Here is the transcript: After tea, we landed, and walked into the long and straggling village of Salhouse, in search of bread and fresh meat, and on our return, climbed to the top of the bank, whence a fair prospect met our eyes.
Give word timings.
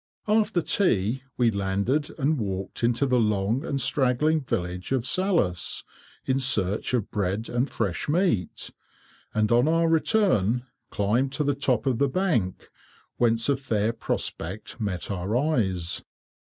After 0.27 0.63
tea, 0.63 1.21
we 1.37 1.51
landed, 1.51 2.09
and 2.17 2.39
walked 2.39 2.83
into 2.83 3.05
the 3.05 3.19
long 3.19 3.63
and 3.63 3.79
straggling 3.79 4.41
village 4.41 4.91
of 4.91 5.03
Salhouse, 5.05 5.83
in 6.25 6.39
search 6.39 6.95
of 6.95 7.11
bread 7.11 7.47
and 7.49 7.69
fresh 7.69 8.09
meat, 8.09 8.71
and 9.35 9.51
on 9.51 9.67
our 9.67 9.87
return, 9.87 10.65
climbed 10.89 11.31
to 11.33 11.43
the 11.43 11.53
top 11.53 11.85
of 11.85 11.99
the 11.99 12.09
bank, 12.09 12.69
whence 13.17 13.47
a 13.47 13.55
fair 13.55 13.93
prospect 13.93 14.79
met 14.81 15.11
our 15.11 15.37
eyes. 15.37 16.03